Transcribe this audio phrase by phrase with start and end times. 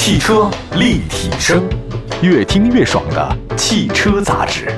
[0.00, 1.68] 汽车立体声，
[2.22, 4.72] 越听越爽的汽车杂志。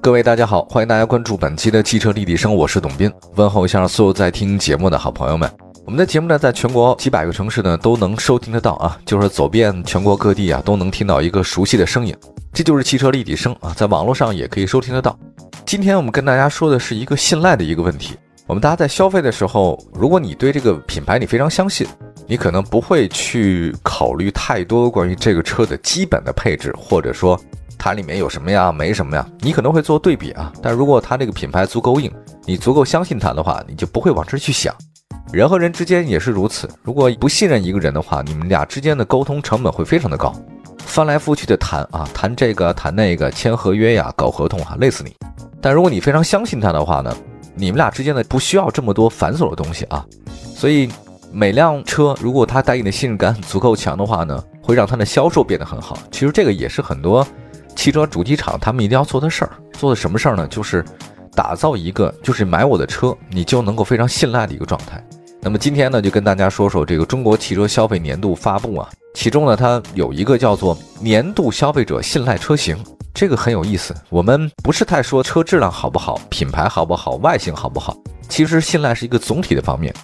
[0.00, 5.48] 各位大家好，欢迎大家关注本期的汽车立体声，我是董斌，问候一下所有在听节目的好朋友们。
[5.86, 12.14] 我们的节目呢，在全国几百个城市呢都能收听得到啊，就是走遍全国各地啊，都能听到一个熟悉的声音，
[12.52, 15.16] 这就是汽车立体声啊，在网络上也可以收听得到。
[15.64, 18.16] 今天我们跟大家说的是一个信赖的一个问题。
[18.48, 21.86] 我们大家在消费的时候，如果你对这个品牌你非常相信，
[22.30, 27.36] 你可能不会去考虑太多关于这个车的基本的配置，或者说
[27.76, 30.52] 它里面有什么呀，没什么呀，你可能会做对比啊。
[30.62, 32.08] 但如果它这个品牌足够硬，
[32.46, 34.72] 你足够相信它的话，你就不会往这去想。
[35.32, 40.32] 人和人之间也是如此，如果不信任一个人的话，你们俩之间的沟通成本会非常的高，
[40.84, 45.12] 翻来覆去的谈啊，谈这个谈那个，签合约呀，搞合同啊，累死你。
[45.60, 47.12] 但如果你非常相信他的话呢？
[47.56, 50.06] 你们俩之间的不需要这么多繁琐的东西啊，
[50.54, 50.88] 所以
[51.32, 55.96] 每辆车如果它带给你的信任感足够强的话呢，会让它的销售变得很好。
[56.10, 57.26] 其实这个也是很多
[57.76, 59.50] 汽车主机厂他们一定要做的事儿。
[59.72, 60.46] 做的什么事儿呢？
[60.48, 60.84] 就是
[61.32, 65.02] 打造一个，就是买我的车你就能够非常信赖的一个状态。
[65.40, 72.76] 那么今天呢，就跟大家说说这个中国汽车消费年度发布啊，其中呢它有一个叫做年度消费者信赖车型。
[73.14, 77.96] 这个很有意思，我们不是太说车质量好不好，品牌好不好，外形好不好，
[78.28, 79.94] 其实信赖是一个总体的方面。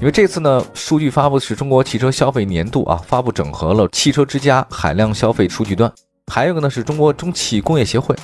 [0.00, 5.92] 因为这次呢，数据发布是中国汽车消费年度啊，发布整合了汽车之家海量消费数据端，
[6.32, 8.14] 还有一个呢是中国中汽工业协会，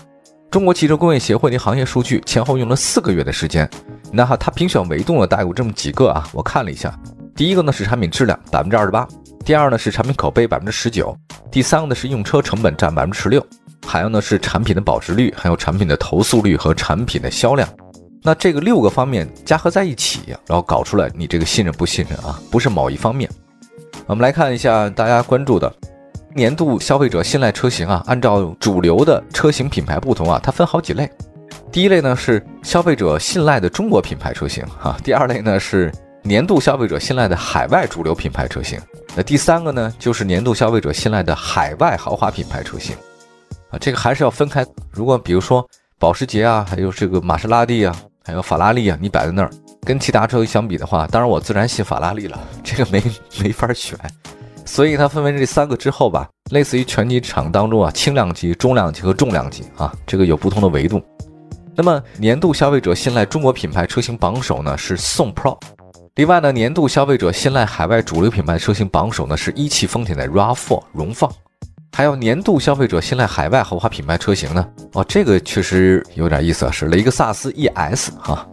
[0.52, 3.68] 中国汽车工业协会的行业数据前后用了四个月的时间，
[4.12, 6.96] 那哈它评选维度呢大概有这么几个啊，我看了一下，
[7.34, 9.08] 第一个呢是产品质量百分之二十八，
[9.44, 11.12] 第二呢是产品口碑百分之十九，
[11.50, 13.44] 第三个呢是用车成本占百分之十六。
[13.84, 17.68] 还有呢是产品的保值率，还有产品的投诉率和产品的销量。
[18.26, 22.40] 那这个六个方面加合在一起，然后搞出来你这个信任不信任啊？
[22.50, 23.30] 不是某一方面。
[24.06, 25.70] 我们来看一下大家关注的
[26.34, 31.10] 年度消费者信赖车型啊，按照主流的车型品牌不同啊，它分好几类。
[31.70, 38.80] 第一类呢是消费者信赖的中国品牌车型啊，第二类呢是年度消费者信赖的海外主流品牌车型，
[39.14, 42.96] 那第三个呢就是年度消费者信赖的海外豪华品牌车型
[43.68, 43.76] 啊。
[43.78, 44.64] 这个还是要分开。
[44.90, 45.68] 如果比如说
[45.98, 47.94] 保时捷啊，还有这个玛莎拉蒂啊，
[48.26, 49.50] 还有法拉利啊，你摆在那儿
[49.82, 52.40] 跟其他车相比的话，当然我自然信法拉利了。
[52.62, 53.02] 这个没
[53.42, 53.98] 没法选，
[54.64, 61.02] 所以它分为这三个之后吧，类似于全机厂当中啊，轻量级、中量级和重量级啊，这个有不同的维度。
[61.76, 65.58] 那么年度消费者信赖中国品牌车型榜首呢是宋 Pro，
[66.14, 71.30] 另外呢年度消费者信赖海外主流品牌车型榜首呢是一汽丰田的 RAV4 荣放。
[71.96, 74.68] 还有年度消费者信赖海外豪华品牌车型呢？
[74.94, 78.44] 哦，这个确实有点意思啊，是雷克萨斯 ES 哈。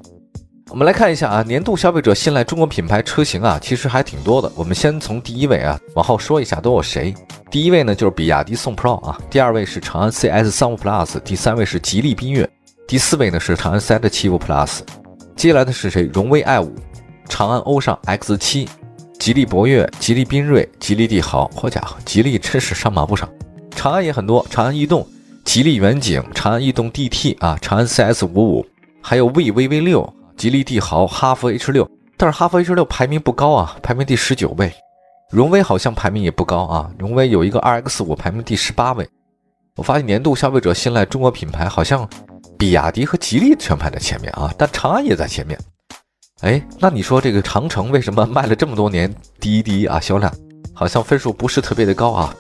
[0.69, 4.52] 我们来看一下啊，年度消费者信赖中国品牌车型啊，其实还挺多的。
[4.53, 7.16] 我们先从第一位啊往后说一下都有谁。
[7.50, 12.47] 第一位呢就是比亚迪宋 Pro 啊，第二位是长安 CS 三五 Plus，第三位是吉利缤越，
[12.88, 14.81] 第四位呢是长安 CS75 Plus，
[15.35, 16.03] 接下来的是谁？
[16.13, 16.75] 荣威 i 五，
[17.28, 18.69] 长安欧尚 X 七。
[19.22, 23.30] 吉利博越、吉利缤瑞、吉利帝豪，好家伙，吉利真是上马不少。
[23.70, 25.08] 长安也很多，长安逸动、
[25.46, 28.66] 吉利远景、长安逸动 DT 啊，长安 CS 五五，
[29.00, 31.88] 还有 VVV 六、吉利帝豪、哈弗 H 六。
[32.18, 34.74] 但是哈弗 H 六排名不高啊，排名第十九位。
[35.30, 39.08] 荣威好像排名也不高啊，荣威有一个 RX 五，排名第十八位。
[39.76, 42.09] 我发现年度消费者信赖中国品牌好像
[42.58, 45.56] 比亚迪和吉利全排在前面啊，但长安也在前面。
[46.41, 50.00] 哎，那你说这个长城为什么卖了这么多年第一第一啊？
[50.00, 50.34] 销量
[50.74, 52.35] 好像分数不是特别的高啊。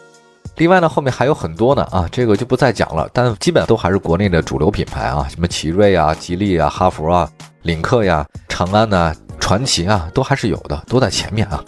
[0.57, 3.07] 另外呢，后面还有很多呢啊，这个就不再讲了。
[3.13, 7.29] 但基本都还是国内的主流品牌啊，什么奇瑞啊、吉利啊、哈弗啊、
[7.61, 11.63] 领克呀、长安呐、传祺啊，都还是有的，都在前面啊。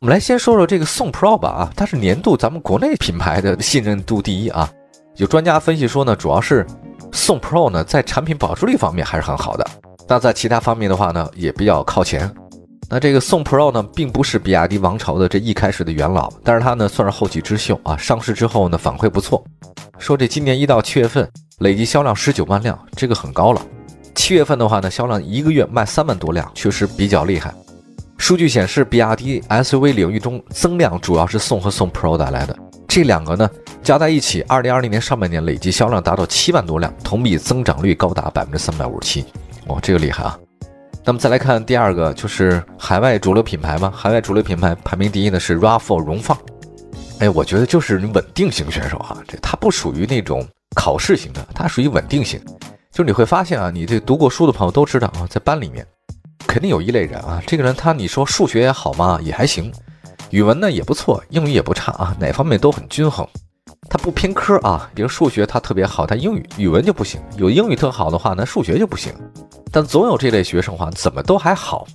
[0.00, 4.68] 我们来先说说这个宋 Pro 吧啊，它是年度咱们国内品牌的信任度第一啊。
[5.16, 6.66] 有专家分析说呢，主要是
[7.12, 9.66] 宋 Pro 呢在产品保值率方面还是很好的。
[10.12, 12.30] 那在其他方面的话呢，也比较靠前。
[12.86, 17.96] 那这个宋 Pro 呢，并不是比亚迪王朝的这一开始的元老，但是它呢算是后起之秀啊。
[17.96, 19.42] 上市之后呢，反馈不错，
[19.98, 21.26] 说这今年一到七月份
[21.60, 23.62] 累计销量十九万辆，这个很高了。
[24.14, 27.50] 七月份的话呢，销量一个月卖三万多辆，确实比较厉害。
[28.18, 32.54] 数据显示，比亚迪 SUV 领域中增量主要是宋和宋 Pro 带来的，
[32.86, 33.48] 这两个呢
[33.82, 39.24] 加在一起，二零二零年上半年累计销量达到七万多辆，同比增长率高达百分之三百五十七。
[39.66, 40.38] 哦，这个厉害啊！
[41.04, 43.92] 那么再来看第二个，就是海外主流品牌嘛。
[43.94, 46.36] 海外主流品牌排名第一的是 RAV4 荣放。
[47.18, 52.40] 哎，我觉得就是稳定型选手啊，这他不属于那种考试型的，他属于稳定型。
[52.92, 55.86] 就你会发现啊，你这读过书的朋友都知道啊，在班里面
[56.46, 59.72] 肯定有一类人啊，这个人他你说数学也好嘛，也还行，
[60.30, 63.26] 语文呢也不错，英语也不差啊，哪方面都很均衡。
[63.88, 67.20] 他不偏科啊，比如数学他特别好，他英语、语文就不行。
[67.36, 69.12] 有英语特好的话，那数学就不行。
[69.72, 71.86] 但总有这类学生话，怎么都还好。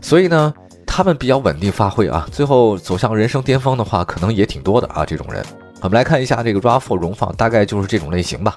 [0.00, 0.52] 所以呢，
[0.86, 5.04] 他们比较稳定发挥啊，最后走向人生巅峰的话，可能也挺多的啊。
[5.04, 5.44] 这种人，
[5.82, 8.56] 我们来看一下这个 RAV4 荣放，大概就是这种类型吧。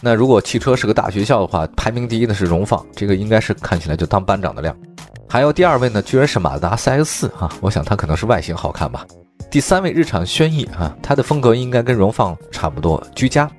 [0.00, 4.76] 那如果汽车是个大学校的话，排名第一的是荣放，这个应该是看起来就当班长的量。
[5.28, 9.04] 还有第二位呢，居然是马自达 CS4 啊，我想它可能是外形好看吧。
[9.50, 13.50] 第三位日产轩逸啊，它的风格应该跟荣放差不多，居家。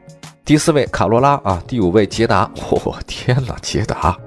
[0.46, 2.50] 第四位卡罗拉啊，第五位捷达。
[2.70, 4.18] 我，天哪，捷达！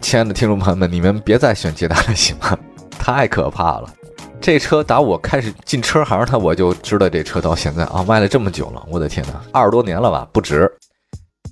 [0.00, 2.58] 亲爱的听众朋友们，你们别再选捷达了，行吗？
[2.98, 3.88] 太可怕了。
[4.40, 10.70] 这车打我开始进车行，它我就知道这车到现在啊，卖了这么久了，我的天哪，二十多年了吧，不止。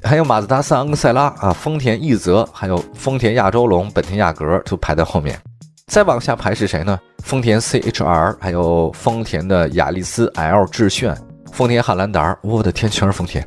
[0.03, 5.39] 还有马自达三昂克赛拉啊，丰田奕泽，还有丰田亚洲龙、本田雅阁就排在后面。
[5.87, 6.99] 再往下排是谁呢？
[7.25, 11.17] 丰田 CHR，还有丰田的雅力斯 L 致炫，
[11.53, 13.47] 丰田汉兰达，我的天，全是丰田。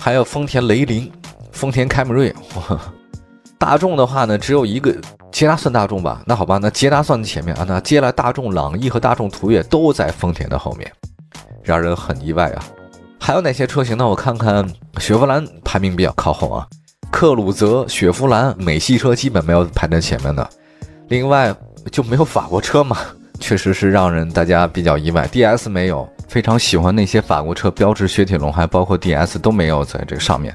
[0.00, 1.10] 还有丰田雷凌，
[1.50, 2.34] 丰田凯美瑞。
[2.54, 2.80] 哇，
[3.62, 4.92] 大众的话呢，只有一个
[5.30, 6.20] 捷达算大众吧？
[6.26, 7.64] 那好吧，那捷达算前面啊。
[7.64, 10.90] 那接下来大众朗逸和大众途岳都在丰田的后面，
[11.62, 12.64] 让人很意外啊。
[13.20, 14.04] 还有哪些车型呢？
[14.04, 14.68] 我看看，
[14.98, 16.66] 雪佛兰排名比较靠后啊，
[17.12, 20.50] 克鲁泽、雪佛兰、美系车基本没有排在前面的。
[21.06, 21.54] 另外
[21.92, 22.96] 就没有法国车嘛，
[23.38, 25.28] 确实是让人大家比较意外。
[25.28, 30.52] DS 没有，非常喜欢那些法国车，标致、雪铁龙，还包括 DS 都没有在这上面，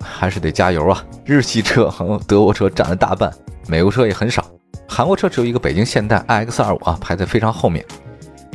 [0.00, 1.04] 还是得加油啊！
[1.24, 3.32] 日系车和德国车占了大半，
[3.66, 4.44] 美国车也很少，
[4.88, 7.84] 韩国车只有一个北京现代 iX25 啊，排在非常后面。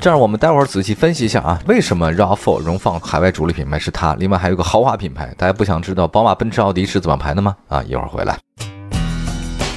[0.01, 4.15] 这样我们待会儿仔细分析一下啊，为什么 RAV4 荣放海外主力品牌是它？
[4.15, 7.55] 另外还有个豪华品牌，大家不想知道宝马、奔驰、奥迪是怎么排的吗？
[7.69, 8.37] 啊，一会儿回来。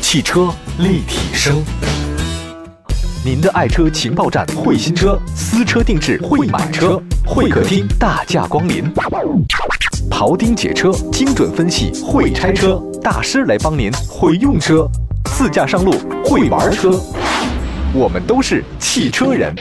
[0.01, 0.49] 汽车
[0.79, 1.63] 立体声，
[3.27, 8.85] 您的爱车情报站，会新车，私车定制，会买车，会客厅大驾光临，
[10.09, 14.89] 庖丁解车，精准分析，会拆车大师来帮您，会用车，
[15.25, 15.93] 自驾上路，
[16.25, 17.01] 会玩车，
[17.93, 19.53] 我们都是汽车人。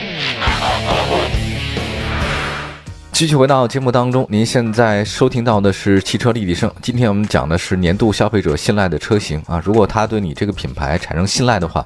[3.10, 6.72] 继续回到节目当中，您现在收听到的是汽车立体声。
[6.80, 9.60] 今天我们讲的是年度消费者信赖的车型啊。
[9.64, 11.84] 如果他对你这个品牌产生信赖的话，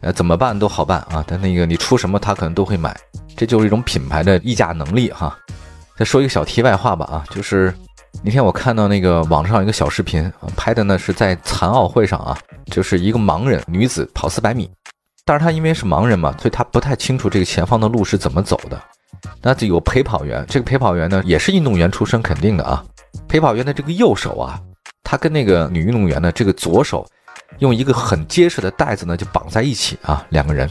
[0.00, 1.24] 呃，怎么办都好办啊。
[1.26, 2.96] 但那个你出什么，他可能都会买，
[3.36, 5.36] 这就是一种品牌的溢价能力哈。
[5.96, 7.74] 再说一个小题外话吧啊，就是
[8.22, 14.70] 那天我看到那个网上一个小视频，拍的呢是在残奥会上啊，就是一个盲人女子跑四百米，
[15.24, 18.80] 但是她因为是盲人嘛，所以她不太清楚这个前方的路是怎么走的。
[19.42, 22.84] 那就有陪跑员，这个陪跑员呢也是运动员出身，肯定的啊。
[23.26, 24.60] 陪跑员的这个右手啊，
[25.02, 27.04] 他跟那个女运动员的这个左手，
[27.58, 30.26] 用一个很结实的带子呢就绑在一起啊。
[30.30, 30.68] 两个人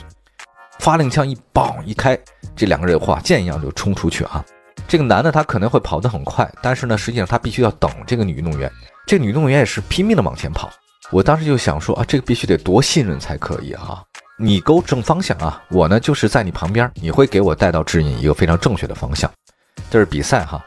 [0.79, 2.17] 发令枪一绑一开，
[2.55, 4.43] 这两个人哇箭一样就冲出去啊。
[4.87, 8.71] 这个男的他可能会跑得很快，但是呢，实际上他必须要等这个女运动员。
[9.05, 10.69] 这个女运动员也是拼命的往前跑。
[11.09, 14.03] 我当时就想说啊，这个必须得多信任才可以啊。
[14.39, 19.29] 你勾正方向啊，我呢就是在你旁边，你会给我带到指引一个非常正确的方向。
[19.89, 20.63] 这是比赛哈，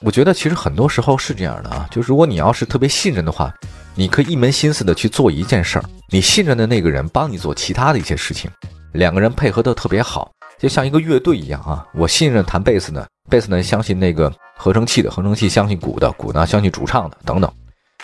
[0.00, 3.54] 我觉得其实很多时候是这样的啊，就如果你要是特别信任的话，
[3.94, 8.50] 你可以一门心思的去做一件事儿，你信任的那个人帮你做其他的一些事情，
[8.92, 11.86] 两个人配合的特别好，就像一个乐队一样啊。
[11.94, 17.52] 我信任弹贝斯的，贝斯呢相信那个合成器的，合成器相信鼓的，鼓呢相信主唱的，等等，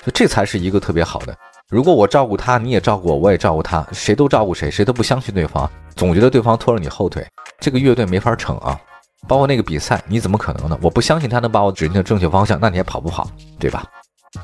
[0.05, 1.35] 就这才是一个特别好的。
[1.71, 7.27] 如果我照顾他，你也照顾我，我也照顾他，谁都照顾谁，谁都不相信对方，总觉得对方拖了你后腿，
[7.61, 8.79] 这个乐队没法成啊。
[9.27, 10.79] 包括那个比赛，你怎么可能呢？
[10.81, 13.29] 我不相信他能把我指定的正确方向，那你也跑不好，
[13.59, 13.85] 对吧？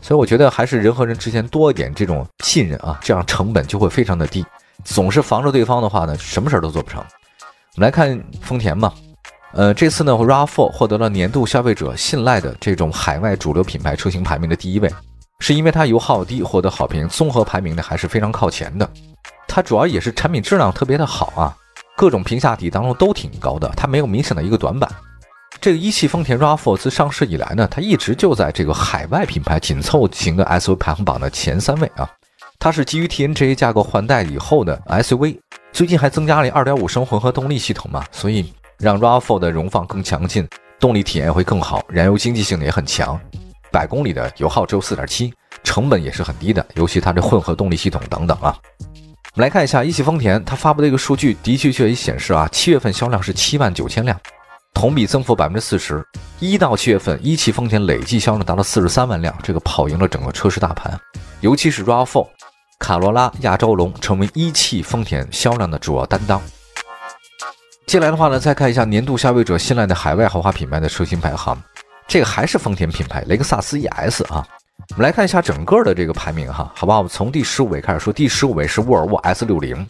[0.01, 4.45] 所以我觉得还是人和人之间多一点这种信任啊，这样成本就会非常的低。
[4.85, 7.01] 总是防着对方的话呢，什么事儿都做不成。
[7.77, 8.93] 我们来看丰田吧，
[9.53, 14.91] 呃，这次呢，RAV4 获得了年度消费者信赖的这种海外主流品牌车型排名的第一位。
[15.41, 18.89] 是因为它油耗低，获得好评，综合排名呢还是非常靠前的。
[19.47, 21.55] 它主要也是产品质量特别的好啊，
[21.97, 24.89] 各种评价体当中都挺高的，它没有明显的一个短板。
[25.65, 32.07] 这个一汽丰田 RAV4 自上市以来呢，它一直就在这个海外品牌紧凑型的 SUV 排行榜的前三位啊。
[32.59, 35.39] 它是基于 TNGA 架构换代以后的 SUV，
[35.73, 40.47] 最近还增加了2.5升混合动力系统嘛，所以让 RAV4 的荣放更强劲，
[40.79, 43.19] 动力体验会更好，燃油经济性也很强。
[43.73, 48.55] 百公里的油耗只有四点七，成本也是很低的，尤其它这混合动力系统等等啊。
[49.35, 54.21] 我们来看一下一汽丰田，它发布的一个数据，的确确也显示啊，七月份销量是七万九千辆，
[54.75, 56.05] 同比增幅百分之四十。
[56.41, 60.99] 一到七月份，一汽丰田累计销量达到四十三万辆，这个跑赢了整个车市大盘，
[61.41, 62.27] 尤其是 RAV4、
[62.79, 66.43] 卡罗拉、亚洲龙成为一汽丰田销量的主要担当。
[67.87, 71.57] 接下来的话呢，再看一下年度消费者信赖的海外豪华品牌的车型排行，
[72.09, 74.47] 这个还是丰田品牌雷克萨斯 ES 啊。
[74.91, 76.99] 我们来看一下整个的这个排名哈，好吧？
[76.99, 79.87] 我们从第十五位开始说，第十五位是沃尔沃 S 六零，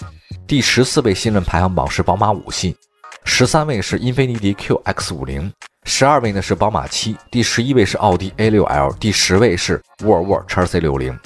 [0.46, 2.76] 第十四位新任排行榜是宝马五系，
[3.24, 5.52] 十三位是英菲尼迪 QX 五零，
[5.84, 11.18] 十二位呢是宝马七，第十一位是奥迪 A 六 L，第十位是沃尔沃 x C 六零，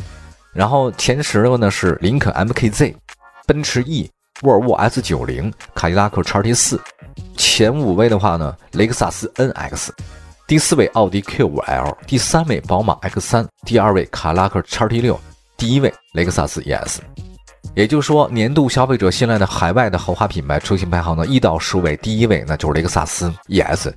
[0.53, 2.95] 然后前十位呢是林肯 MKZ，
[3.47, 4.09] 奔驰 E。
[4.43, 6.81] 沃尔沃 S 九零、卡迪拉克叉 T 四，
[7.37, 9.89] 前五位的话呢，雷克萨斯 NX，
[10.47, 15.19] 第四位奥迪 Q 五 L，第三位宝马 X 三，第二位卡拉克叉 T 六，
[15.57, 17.01] 第一位雷克萨斯 ES。
[17.75, 23.93] 也就是说，年度消费者信赖的海外的豪华品牌车型排行呢，一到十位，第一位那就是雷克萨斯 ES，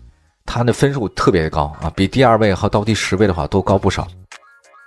[0.46, 4.08] 它的分数特别高啊，比第二位和到第十位的话都高不少。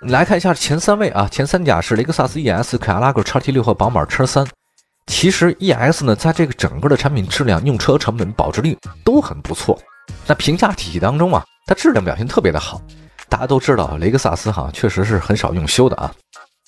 [0.01, 4.45] 来看一下前三位啊，前三甲是雷克萨斯 ES、凯迪拉克叉 T 六和宝马叉三。
[5.07, 9.77] 其实 ES 呢，在这个整个的产品质量、用车成本、保值率都很不错。
[10.25, 12.81] 在评价体系当中啊，它质量表现特别的好。
[13.27, 16.13] 大家都知道，雷克萨斯哈确实是很少用修的啊。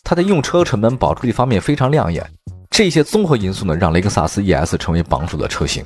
[0.10, 2.26] 它的用车成本、保值率方面非常亮眼。
[2.70, 5.84] 这些综合因素呢，让雷克萨斯 ES 成为榜首的车型。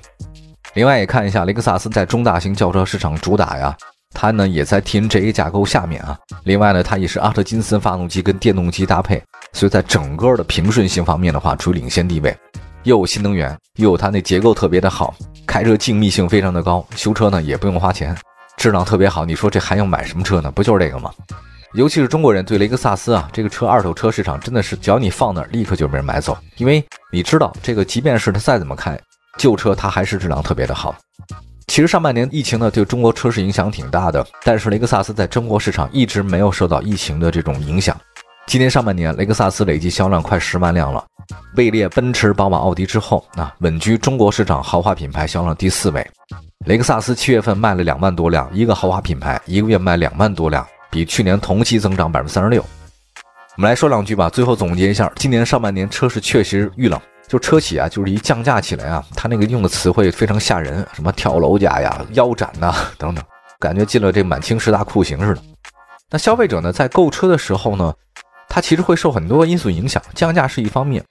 [0.75, 3.75] 另外也看一下雷克萨斯在中大型轿车市场主打呀，
[4.13, 6.15] 它呢也在 TNGA 架构下面啊。
[6.43, 9.19] 另外呢，它也是阿特金森发动机跟电动机搭配。
[9.53, 12.37] 所以在整个的平顺性方面的话，处于领先地位，
[12.83, 15.15] 又有新能源，又有它那结构特别的好，
[15.47, 18.15] 开车静谧性非常的高，修车呢也不用花钱，
[18.55, 19.25] 质量特别好。
[19.25, 20.51] 你说这还用买什么车呢？
[20.51, 21.11] 不就是这个吗？
[21.73, 28.99] 尤其是中国人对雷克萨斯啊，这个车二手车市场真的是，只要你放那儿，立刻就被人买走，因为你知道这个，即便是它再怎么开
[29.37, 30.93] 旧车，它还是质量特别的好。
[31.67, 37.97] 其实上半年疫情呢对中国车市影响挺大的，但是雷克萨斯在中国市场一直没有受到疫情的这种影响。
[38.47, 41.01] 今年上半年，雷克萨斯累计销量快十万辆了，
[41.55, 46.05] 位列奔驰、宝马、奥迪之后，啊，稳居中国市场豪华品牌销量第四位。
[46.65, 52.62] 雷克萨斯七月份卖了两万多辆，一个豪华品牌一个月卖两万多辆，比去年同期增长百分之三十六。
[53.57, 63.24] 我们来说两句吧，最后总结一下，今年上半年车市确实遇冷，就车企啊，就是一降价起来啊，他那个用的词汇非常吓人，什么跳楼价呀、腰斩呐等等，
[63.60, 65.41] 感觉进了这满清十大酷刑似的。
[66.10, 67.93] 那消费者呢，在购车的时候呢？
[68.53, 71.01] 它其实会受很多因素影响，降价是一方面。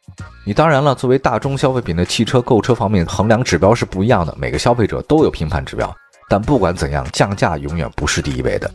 [0.45, 5.91] 你当然了，作为大众消费品的汽车购车方面，衡量指标是不一样的，每个消费者都有评判指标。
[6.29, 8.71] 但不管怎样，降价永远不是第一位的。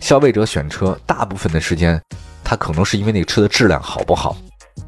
[0.00, 2.00] 消费者选车大部分的时间，
[2.44, 4.36] 他可能是因为那个车的质量好不好。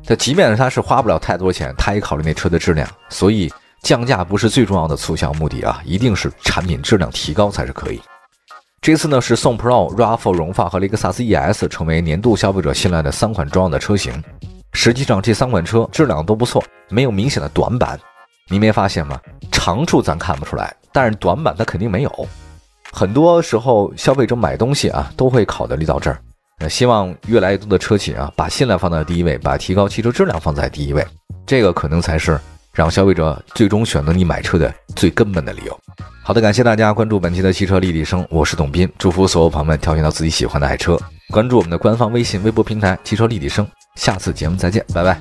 [0.06, 2.88] 他即便是他是花不了太多钱，他也考虑那车的质量。
[3.08, 3.52] 所以
[3.82, 8.00] 降价不是最重要的促销目的啊，一定是产品质量提高才是可以。
[8.80, 14.12] 这次呢是宋 Pro、RAV4 荣放和雷克萨斯 ES 成为年度消费者信赖的三款重要的车型。
[14.72, 17.98] 实际上这三款车质量都不错，没有明显的短板。
[18.48, 19.20] 你没发现吗？
[19.52, 22.28] 长处咱看不出来，但是短板它肯定没有。
[22.92, 26.20] 很多时候消费者买东西啊都会考虑到这儿。
[26.58, 31.06] 那希望越来越多的车企啊把信赖放在第一位，把提高汽车质量放在第一位，
[31.46, 32.38] 这个可能才是。
[32.72, 35.76] 让消费者最终选择你买车的最根本的理由。
[36.22, 40.96] 好的，感谢大家关注本期的汽车立体声，我是董斌，祝福所有朋友们挑选到自己喜欢的爱车。
[41.30, 43.66] 关注我们的官方微信、微博平台“汽车立体声”，
[43.98, 45.20] 下次节目再见，拜拜。